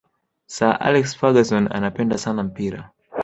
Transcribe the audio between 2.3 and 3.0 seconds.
mpira